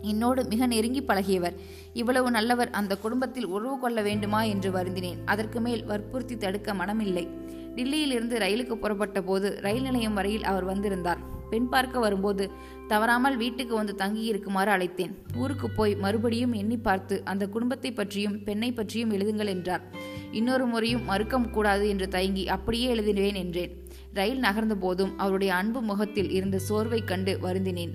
என்னோடு 0.02 0.44
மிக 0.44 0.66
நெருங்கி 0.66 1.00
பழகியவர். 1.00 1.56
இவ்வளவு 1.92 2.30
நல்லவர் 2.30 2.70
அந்த 2.70 2.96
குடும்பத்தில் 2.96 3.46
உறவு 3.46 3.78
கொள்ள 3.78 4.02
வேண்டுமா 4.02 4.42
என்று 4.42 4.70
வருந்தினேன். 4.70 5.18
அதற்கு 5.24 5.60
மேல் 5.60 5.84
வற்புறுத்தி 5.84 6.36
தடுக்க 6.36 6.74
மனமில்லை. 6.74 7.28
டில்லியிலிருந்து 7.76 8.38
ரயிலுக்கு 8.38 8.76
புறப்பட்ட 8.76 9.22
போது 9.22 9.58
ரயில் 9.60 9.82
நிலையம் 9.82 10.14
வரையில் 10.14 10.44
அவர் 10.44 10.64
வந்திருந்தார். 10.64 11.20
பெண் 11.50 11.68
பார்க்க 11.68 11.98
வரும்போது 11.98 12.50
தவறாமல் 12.88 13.36
வீட்டுக்கு 13.36 13.74
வந்து 13.74 13.94
தங்கியிருக்குமாறு 13.98 14.70
அழைத்தேன். 14.76 15.12
ஊருக்கு 15.36 15.70
போய் 15.70 15.94
மறுபடியும் 15.94 16.52
எண்ணி 16.52 16.76
பார்த்து 16.76 17.22
அந்த 17.24 17.48
குடும்பத்தை 17.48 17.92
பற்றியும் 17.92 18.44
பெண்ணை 18.44 18.72
பற்றியும் 18.72 19.12
எழுதுங்கள் 19.12 19.46
என்றார். 19.46 19.84
இன்னொரு 20.32 20.66
முறையும் 20.66 21.04
மறுக்க 21.04 21.38
கூடாது 21.38 21.88
என்று 21.88 22.08
தயங்கி 22.08 22.48
அப்படியே 22.48 22.88
எழுதினேன் 22.88 23.34
என்றேன். 23.34 23.88
ரயில் 24.14 24.40
நகர்ந்த 24.40 24.74
போதும் 24.74 25.18
அவருடைய 25.18 25.54
அன்பு 25.54 25.82
முகத்தில் 25.82 26.30
இருந்த 26.30 26.58
சோர்வை 26.58 27.04
கண்டு 27.04 27.38
வருந்தினேன். 27.42 27.90